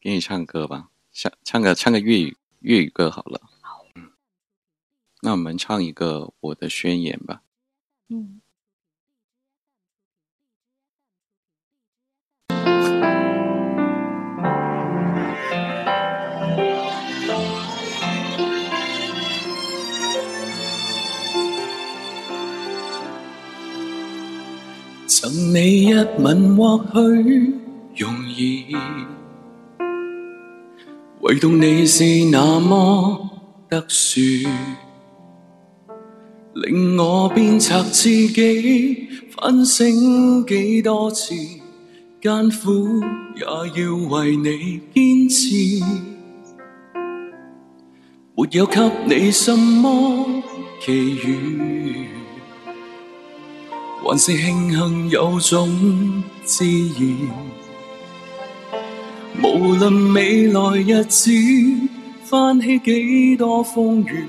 [0.00, 3.42] 给你唱歌吧，唱唱个唱个粤语粤语歌好了。
[3.60, 4.10] 好，嗯，
[5.20, 7.42] 那我们唱一个《我的宣言》吧。
[8.08, 8.40] 嗯。
[25.06, 27.54] 赠你一吻或许
[27.94, 28.74] 容易，
[31.22, 33.28] 唯独你是那么
[33.68, 34.20] 特殊，
[36.54, 39.06] 令我鞭策自己
[39.36, 41.34] 反省几多次，
[42.22, 43.02] 艰苦
[43.36, 43.64] 也要
[44.08, 45.84] 为你坚持。
[48.34, 50.42] 没有给你什么
[50.80, 52.06] 奇遇。
[54.02, 57.28] 还是庆幸有种自然，
[59.42, 61.30] 无论未来日子
[62.24, 64.26] 翻起几多风雨，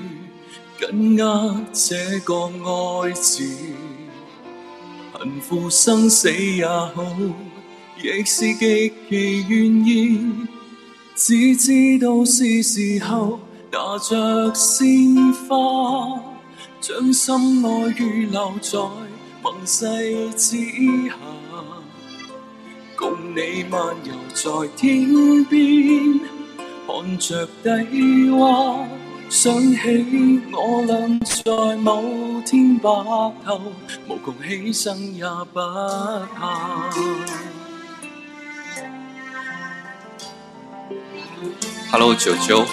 [0.80, 3.44] 紧握这个爱字，
[5.14, 7.04] 贫富生死也好，
[8.02, 10.32] 亦是极其愿意。
[11.16, 13.40] 只知道是时候
[13.70, 16.22] 拿着鲜花，
[16.80, 18.80] 将心爱预留在。
[19.44, 20.56] 盟誓之
[21.08, 21.16] 下，
[23.02, 26.20] 共你漫游在天边，
[26.86, 28.86] 看着低洼，
[29.28, 32.04] 想起我俩在某
[32.46, 32.88] 天白
[33.44, 33.60] 头，
[34.08, 35.60] 无穷牺牲也不
[36.36, 36.92] 怕。
[41.92, 42.64] Hello，九九。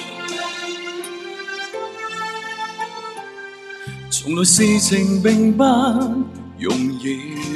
[4.10, 5.64] 从来事情并不。
[6.60, 7.47] 容易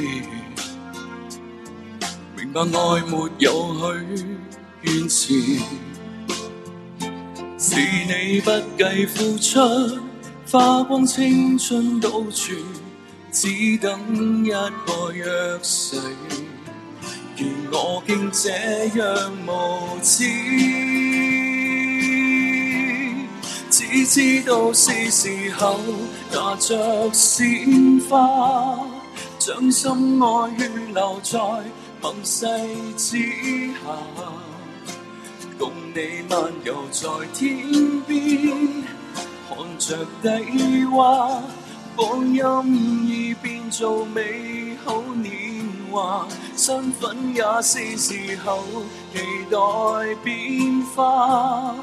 [2.43, 3.73] 明白爱没有
[4.83, 5.33] 去坚持，
[7.57, 9.97] 是你不计付出，
[10.51, 12.51] 花光青春到处，
[13.31, 15.23] 只等一个约
[15.61, 15.95] 誓，
[17.37, 18.49] 而我竟这
[18.99, 20.25] 样无知，
[23.69, 25.79] 只知道是时候
[26.33, 28.77] 拿着鲜花。
[29.39, 31.37] 将心爱预留在
[32.03, 32.45] 盟誓
[32.97, 33.17] 之
[33.75, 33.79] 下，
[35.57, 38.83] 共你漫游在天边，
[39.47, 41.39] 看着低洼，
[41.95, 46.27] 光阴已变做美好年华，
[46.57, 48.61] 身份也是时候
[49.13, 51.73] 期待变化，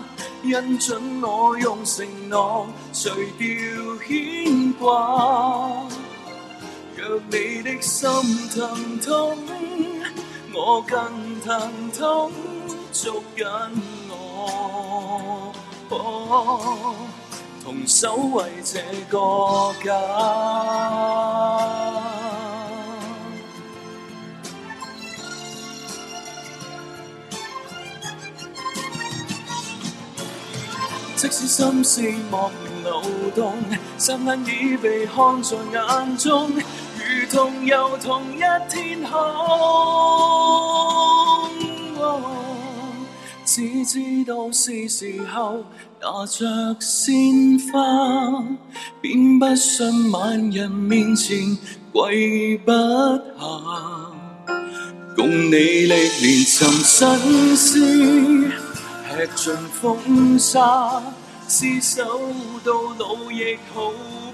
[0.43, 3.09] 因准我用承诺除
[3.39, 3.49] 掉
[4.07, 5.89] 牵挂。
[6.95, 8.11] 若你的心
[8.51, 9.39] 疼痛，
[10.53, 12.33] 我更疼痛，
[12.93, 13.47] 捉紧
[14.09, 15.53] 我，
[17.63, 19.93] 同守卫这个家。
[31.17, 32.01] 即使心思
[32.31, 33.03] 莫名流
[33.37, 33.55] 动，
[33.99, 36.51] 双眼已被看在眼中。
[36.97, 38.41] 如同游同一
[38.71, 39.11] 天空，
[43.85, 45.65] 知道是时候
[46.01, 48.45] 拿着鲜花，
[49.01, 51.57] 便不信万人面前
[51.93, 54.13] 跪不下。
[55.17, 56.09] 共你历练
[56.45, 58.51] 寻新思，
[59.09, 61.03] 吃尽风沙，
[61.49, 62.05] 厮守
[62.65, 63.93] 到老亦好。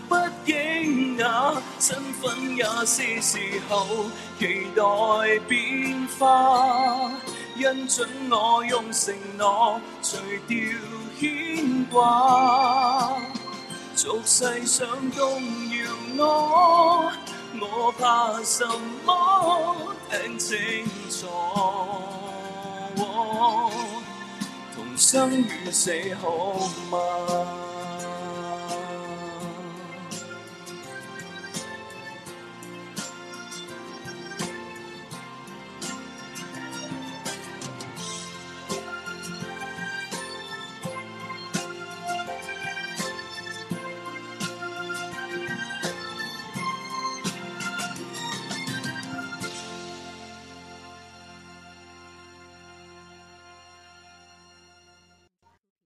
[0.09, 0.15] 不
[0.45, 4.07] 惊讶，身份也是时候
[4.39, 4.83] 期待
[5.49, 7.11] 变化，
[7.59, 10.57] 因准我用承诺除掉
[11.19, 13.17] 牵挂，
[13.95, 17.11] 俗世想动摇我，
[17.61, 18.63] 我怕什
[19.05, 19.75] 么？
[20.11, 21.27] 听清楚，
[24.75, 25.91] 同生与死
[26.21, 26.29] 好
[26.91, 26.99] 吗？